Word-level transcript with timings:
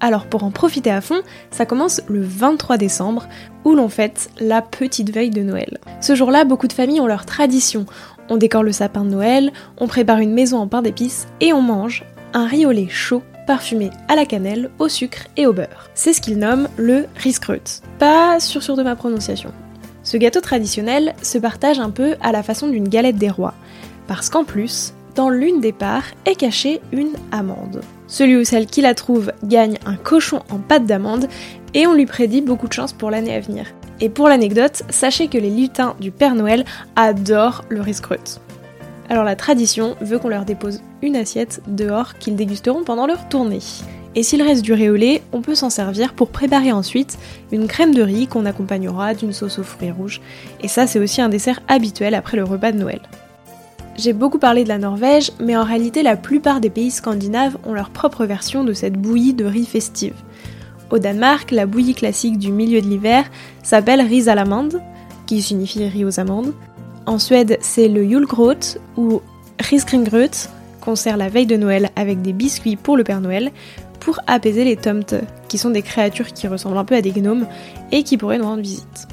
Alors 0.00 0.26
pour 0.26 0.44
en 0.44 0.50
profiter 0.50 0.90
à 0.90 1.00
fond, 1.00 1.20
ça 1.50 1.66
commence 1.66 2.00
le 2.08 2.22
23 2.22 2.76
décembre 2.76 3.26
où 3.64 3.74
l'on 3.74 3.88
fête 3.88 4.30
la 4.40 4.62
petite 4.62 5.10
veille 5.10 5.30
de 5.30 5.42
Noël. 5.42 5.78
Ce 6.00 6.14
jour-là, 6.14 6.44
beaucoup 6.44 6.68
de 6.68 6.72
familles 6.72 7.00
ont 7.00 7.06
leur 7.06 7.26
tradition. 7.26 7.84
On 8.28 8.36
décore 8.36 8.62
le 8.62 8.72
sapin 8.72 9.04
de 9.04 9.10
Noël, 9.10 9.52
on 9.78 9.88
prépare 9.88 10.18
une 10.18 10.34
maison 10.34 10.58
en 10.58 10.68
pain 10.68 10.82
d'épices 10.82 11.26
et 11.40 11.52
on 11.52 11.62
mange 11.62 12.04
un 12.34 12.46
riz 12.46 12.66
chaud 12.88 13.22
parfumé 13.46 13.90
à 14.08 14.14
la 14.14 14.26
cannelle, 14.26 14.70
au 14.78 14.88
sucre 14.88 15.26
et 15.38 15.46
au 15.46 15.54
beurre. 15.54 15.88
C'est 15.94 16.12
ce 16.12 16.20
qu'ils 16.20 16.38
nomment 16.38 16.68
le 16.76 17.06
riskrut. 17.16 17.80
Pas 17.98 18.40
sûr 18.40 18.62
sûr 18.62 18.76
de 18.76 18.82
ma 18.82 18.94
prononciation. 18.94 19.52
Ce 20.02 20.18
gâteau 20.18 20.42
traditionnel 20.42 21.14
se 21.22 21.38
partage 21.38 21.78
un 21.78 21.88
peu 21.88 22.14
à 22.20 22.30
la 22.30 22.42
façon 22.42 22.68
d'une 22.68 22.88
galette 22.88 23.16
des 23.16 23.30
rois, 23.30 23.54
parce 24.06 24.28
qu'en 24.28 24.44
plus, 24.44 24.92
dans 25.18 25.30
l'une 25.30 25.60
des 25.60 25.72
parts 25.72 26.04
est 26.26 26.36
cachée 26.36 26.80
une 26.92 27.10
amande. 27.32 27.80
Celui 28.06 28.36
ou 28.36 28.44
celle 28.44 28.66
qui 28.66 28.82
la 28.82 28.94
trouve 28.94 29.32
gagne 29.42 29.76
un 29.84 29.96
cochon 29.96 30.42
en 30.48 30.58
pâte 30.58 30.86
d'amande 30.86 31.26
et 31.74 31.88
on 31.88 31.94
lui 31.94 32.06
prédit 32.06 32.40
beaucoup 32.40 32.68
de 32.68 32.72
chance 32.72 32.92
pour 32.92 33.10
l'année 33.10 33.34
à 33.34 33.40
venir. 33.40 33.66
Et 34.00 34.10
pour 34.10 34.28
l'anecdote, 34.28 34.84
sachez 34.90 35.26
que 35.26 35.36
les 35.36 35.50
lutins 35.50 35.96
du 35.98 36.12
Père 36.12 36.36
Noël 36.36 36.64
adorent 36.94 37.64
le 37.68 37.80
riscrut. 37.80 38.38
Alors 39.08 39.24
la 39.24 39.34
tradition 39.34 39.96
veut 40.00 40.20
qu'on 40.20 40.28
leur 40.28 40.44
dépose 40.44 40.82
une 41.02 41.16
assiette 41.16 41.62
dehors 41.66 42.14
qu'ils 42.18 42.36
dégusteront 42.36 42.84
pendant 42.84 43.08
leur 43.08 43.28
tournée. 43.28 43.58
Et 44.14 44.22
s'il 44.22 44.40
reste 44.40 44.62
du 44.62 44.72
riz 44.72 44.88
au 44.88 44.94
lait, 44.94 45.22
on 45.32 45.42
peut 45.42 45.56
s'en 45.56 45.68
servir 45.68 46.14
pour 46.14 46.28
préparer 46.28 46.70
ensuite 46.70 47.18
une 47.50 47.66
crème 47.66 47.92
de 47.92 48.02
riz 48.02 48.28
qu'on 48.28 48.46
accompagnera 48.46 49.14
d'une 49.14 49.32
sauce 49.32 49.58
aux 49.58 49.64
fruits 49.64 49.90
rouges. 49.90 50.20
Et 50.60 50.68
ça 50.68 50.86
c'est 50.86 51.00
aussi 51.00 51.20
un 51.20 51.28
dessert 51.28 51.58
habituel 51.66 52.14
après 52.14 52.36
le 52.36 52.44
repas 52.44 52.70
de 52.70 52.78
Noël. 52.78 53.00
J'ai 53.98 54.12
beaucoup 54.12 54.38
parlé 54.38 54.62
de 54.62 54.68
la 54.68 54.78
Norvège, 54.78 55.32
mais 55.40 55.56
en 55.56 55.64
réalité 55.64 56.04
la 56.04 56.16
plupart 56.16 56.60
des 56.60 56.70
pays 56.70 56.92
scandinaves 56.92 57.58
ont 57.66 57.72
leur 57.72 57.90
propre 57.90 58.26
version 58.26 58.62
de 58.62 58.72
cette 58.72 58.92
bouillie 58.92 59.34
de 59.34 59.44
riz 59.44 59.66
festive. 59.66 60.14
Au 60.90 61.00
Danemark, 61.00 61.50
la 61.50 61.66
bouillie 61.66 61.96
classique 61.96 62.38
du 62.38 62.52
milieu 62.52 62.80
de 62.80 62.86
l'hiver 62.86 63.24
s'appelle 63.64 64.00
risalamande, 64.00 64.80
qui 65.26 65.42
signifie 65.42 65.84
riz 65.88 66.04
aux 66.04 66.20
amandes. 66.20 66.54
En 67.06 67.18
Suède, 67.18 67.58
c'est 67.60 67.88
le 67.88 68.08
julgrot 68.08 68.78
ou 68.96 69.20
risgringrut, 69.58 70.48
qu'on 70.80 70.94
sert 70.94 71.16
la 71.16 71.28
veille 71.28 71.46
de 71.46 71.56
Noël 71.56 71.90
avec 71.96 72.22
des 72.22 72.32
biscuits 72.32 72.76
pour 72.76 72.96
le 72.96 73.02
Père 73.02 73.20
Noël, 73.20 73.50
pour 73.98 74.20
apaiser 74.28 74.62
les 74.62 74.76
tomtes, 74.76 75.16
qui 75.48 75.58
sont 75.58 75.70
des 75.70 75.82
créatures 75.82 76.32
qui 76.32 76.46
ressemblent 76.46 76.78
un 76.78 76.84
peu 76.84 76.94
à 76.94 77.02
des 77.02 77.10
gnomes 77.10 77.48
et 77.90 78.04
qui 78.04 78.16
pourraient 78.16 78.38
nous 78.38 78.44
rendre 78.44 78.62
visite. 78.62 79.08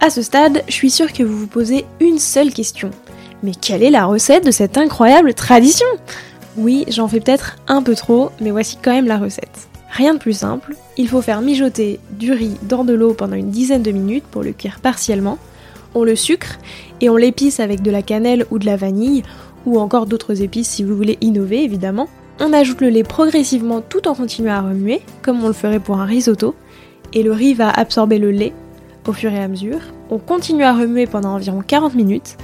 À 0.00 0.08
ce 0.08 0.22
stade, 0.22 0.62
je 0.68 0.72
suis 0.72 0.90
sûre 0.90 1.12
que 1.12 1.24
vous 1.24 1.36
vous 1.36 1.46
posez 1.48 1.84
une 1.98 2.20
seule 2.20 2.52
question. 2.52 2.92
Mais 3.42 3.52
quelle 3.52 3.82
est 3.82 3.90
la 3.90 4.06
recette 4.06 4.44
de 4.44 4.50
cette 4.50 4.78
incroyable 4.78 5.34
tradition? 5.34 5.86
Oui, 6.56 6.84
j'en 6.88 7.06
fais 7.06 7.20
peut-être 7.20 7.56
un 7.68 7.82
peu 7.82 7.94
trop, 7.94 8.30
mais 8.40 8.50
voici 8.50 8.78
quand 8.82 8.92
même 8.92 9.06
la 9.06 9.18
recette. 9.18 9.68
Rien 9.90 10.14
de 10.14 10.18
plus 10.18 10.38
simple, 10.38 10.74
il 10.96 11.08
faut 11.08 11.22
faire 11.22 11.40
mijoter 11.40 12.00
du 12.10 12.32
riz 12.32 12.56
dans 12.62 12.84
de 12.84 12.92
l'eau 12.92 13.14
pendant 13.14 13.36
une 13.36 13.50
dizaine 13.50 13.82
de 13.82 13.90
minutes 13.90 14.24
pour 14.30 14.42
le 14.42 14.52
cuire 14.52 14.80
partiellement. 14.80 15.38
On 15.94 16.04
le 16.04 16.16
sucre 16.16 16.58
et 17.00 17.08
on 17.08 17.16
l'épice 17.16 17.60
avec 17.60 17.80
de 17.80 17.90
la 17.90 18.02
cannelle 18.02 18.44
ou 18.50 18.58
de 18.58 18.66
la 18.66 18.76
vanille, 18.76 19.22
ou 19.66 19.78
encore 19.78 20.06
d'autres 20.06 20.42
épices 20.42 20.68
si 20.68 20.84
vous 20.84 20.96
voulez 20.96 21.16
innover 21.20 21.62
évidemment. 21.62 22.08
On 22.40 22.52
ajoute 22.52 22.80
le 22.80 22.90
lait 22.90 23.02
progressivement 23.02 23.80
tout 23.80 24.06
en 24.06 24.14
continuant 24.14 24.54
à 24.54 24.60
remuer, 24.60 25.00
comme 25.22 25.42
on 25.42 25.48
le 25.48 25.52
ferait 25.52 25.80
pour 25.80 25.98
un 26.00 26.04
risotto, 26.04 26.54
et 27.12 27.22
le 27.22 27.32
riz 27.32 27.54
va 27.54 27.70
absorber 27.70 28.18
le 28.18 28.30
lait 28.30 28.52
au 29.06 29.12
fur 29.12 29.32
et 29.32 29.42
à 29.42 29.48
mesure. 29.48 29.80
On 30.10 30.18
continue 30.18 30.64
à 30.64 30.74
remuer 30.74 31.06
pendant 31.06 31.34
environ 31.34 31.62
40 31.66 31.94
minutes, 31.94 32.36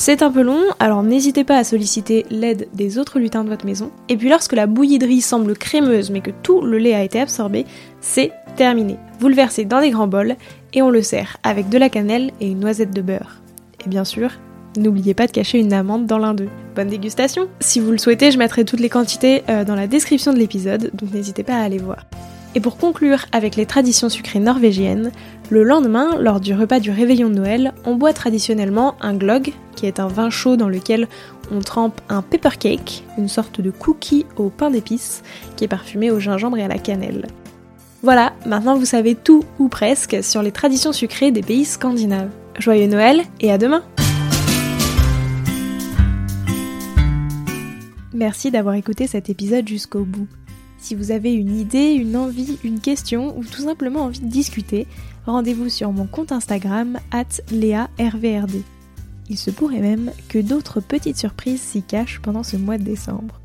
c'est 0.00 0.22
un 0.22 0.30
peu 0.30 0.42
long, 0.42 0.62
alors 0.78 1.02
n'hésitez 1.02 1.42
pas 1.42 1.56
à 1.58 1.64
solliciter 1.64 2.24
l'aide 2.30 2.68
des 2.72 2.98
autres 2.98 3.18
lutins 3.18 3.42
de 3.42 3.48
votre 3.48 3.66
maison. 3.66 3.90
Et 4.08 4.16
puis 4.16 4.28
lorsque 4.28 4.52
la 4.52 4.68
bouillie 4.68 5.00
de 5.00 5.06
riz 5.06 5.20
semble 5.20 5.56
crémeuse 5.56 6.12
mais 6.12 6.20
que 6.20 6.30
tout 6.44 6.60
le 6.60 6.78
lait 6.78 6.94
a 6.94 7.02
été 7.02 7.18
absorbé, 7.18 7.66
c'est 8.00 8.30
terminé. 8.54 8.96
Vous 9.18 9.26
le 9.26 9.34
versez 9.34 9.64
dans 9.64 9.80
des 9.80 9.90
grands 9.90 10.06
bols 10.06 10.36
et 10.72 10.82
on 10.82 10.90
le 10.90 11.02
sert 11.02 11.38
avec 11.42 11.68
de 11.68 11.78
la 11.78 11.88
cannelle 11.88 12.30
et 12.40 12.48
une 12.48 12.60
noisette 12.60 12.94
de 12.94 13.02
beurre. 13.02 13.42
Et 13.84 13.88
bien 13.88 14.04
sûr, 14.04 14.30
n'oubliez 14.76 15.14
pas 15.14 15.26
de 15.26 15.32
cacher 15.32 15.58
une 15.58 15.72
amande 15.72 16.06
dans 16.06 16.18
l'un 16.18 16.32
d'eux. 16.32 16.48
Bonne 16.76 16.90
dégustation 16.90 17.48
Si 17.58 17.80
vous 17.80 17.90
le 17.90 17.98
souhaitez, 17.98 18.30
je 18.30 18.38
mettrai 18.38 18.64
toutes 18.64 18.78
les 18.78 18.88
quantités 18.88 19.42
euh, 19.48 19.64
dans 19.64 19.74
la 19.74 19.88
description 19.88 20.32
de 20.32 20.38
l'épisode, 20.38 20.92
donc 20.94 21.12
n'hésitez 21.12 21.42
pas 21.42 21.56
à 21.56 21.62
aller 21.64 21.78
voir. 21.78 22.04
Et 22.54 22.60
pour 22.60 22.76
conclure 22.76 23.26
avec 23.32 23.56
les 23.56 23.66
traditions 23.66 24.08
sucrées 24.08 24.38
norvégiennes, 24.38 25.10
le 25.50 25.64
lendemain, 25.64 26.18
lors 26.20 26.40
du 26.40 26.54
repas 26.54 26.78
du 26.78 26.90
réveillon 26.90 27.30
de 27.30 27.34
Noël, 27.34 27.72
on 27.84 27.94
boit 27.94 28.12
traditionnellement 28.12 28.96
un 29.00 29.14
glog, 29.14 29.52
qui 29.76 29.86
est 29.86 29.98
un 29.98 30.08
vin 30.08 30.28
chaud 30.28 30.56
dans 30.56 30.68
lequel 30.68 31.08
on 31.50 31.60
trempe 31.60 32.00
un 32.10 32.20
pepper 32.20 32.58
cake, 32.58 33.04
une 33.16 33.28
sorte 33.28 33.60
de 33.60 33.70
cookie 33.70 34.26
au 34.36 34.50
pain 34.50 34.70
d'épices, 34.70 35.22
qui 35.56 35.64
est 35.64 35.68
parfumé 35.68 36.10
au 36.10 36.20
gingembre 36.20 36.58
et 36.58 36.64
à 36.64 36.68
la 36.68 36.78
cannelle. 36.78 37.26
Voilà, 38.02 38.34
maintenant 38.46 38.76
vous 38.76 38.84
savez 38.84 39.14
tout 39.14 39.42
ou 39.58 39.68
presque 39.68 40.22
sur 40.22 40.42
les 40.42 40.52
traditions 40.52 40.92
sucrées 40.92 41.30
des 41.30 41.42
pays 41.42 41.64
scandinaves. 41.64 42.30
Joyeux 42.58 42.86
Noël 42.86 43.22
et 43.40 43.50
à 43.50 43.58
demain 43.58 43.82
Merci 48.12 48.50
d'avoir 48.50 48.74
écouté 48.74 49.06
cet 49.06 49.30
épisode 49.30 49.66
jusqu'au 49.66 50.04
bout. 50.04 50.26
Si 50.78 50.94
vous 50.94 51.10
avez 51.10 51.32
une 51.32 51.58
idée, 51.58 51.92
une 51.92 52.16
envie, 52.16 52.58
une 52.64 52.80
question 52.80 53.36
ou 53.36 53.44
tout 53.44 53.62
simplement 53.62 54.04
envie 54.04 54.20
de 54.20 54.26
discuter, 54.26 54.86
rendez-vous 55.26 55.68
sur 55.68 55.92
mon 55.92 56.06
compte 56.06 56.32
Instagram 56.32 56.98
at 57.10 57.42
LéaRVRD. 57.50 58.62
Il 59.28 59.36
se 59.36 59.50
pourrait 59.50 59.80
même 59.80 60.12
que 60.28 60.38
d'autres 60.38 60.80
petites 60.80 61.18
surprises 61.18 61.60
s'y 61.60 61.82
cachent 61.82 62.20
pendant 62.22 62.42
ce 62.42 62.56
mois 62.56 62.78
de 62.78 62.84
décembre. 62.84 63.40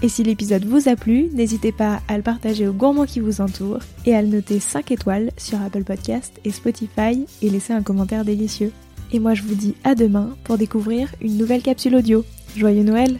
Et 0.00 0.08
si 0.08 0.22
l'épisode 0.22 0.64
vous 0.64 0.88
a 0.88 0.94
plu, 0.94 1.28
n'hésitez 1.34 1.72
pas 1.72 2.00
à 2.06 2.16
le 2.16 2.22
partager 2.22 2.68
aux 2.68 2.72
gourmands 2.72 3.04
qui 3.04 3.18
vous 3.18 3.40
entourent 3.40 3.82
et 4.06 4.14
à 4.14 4.22
le 4.22 4.28
noter 4.28 4.60
5 4.60 4.92
étoiles 4.92 5.32
sur 5.36 5.60
Apple 5.60 5.82
Podcast 5.82 6.40
et 6.44 6.52
Spotify 6.52 7.26
et 7.42 7.50
laisser 7.50 7.72
un 7.72 7.82
commentaire 7.82 8.24
délicieux. 8.24 8.72
Et 9.12 9.18
moi 9.18 9.34
je 9.34 9.42
vous 9.42 9.56
dis 9.56 9.74
à 9.82 9.96
demain 9.96 10.36
pour 10.44 10.56
découvrir 10.56 11.12
une 11.20 11.36
nouvelle 11.36 11.62
capsule 11.62 11.96
audio. 11.96 12.24
Joyeux 12.56 12.84
Noël 12.84 13.18